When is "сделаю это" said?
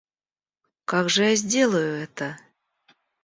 1.35-2.35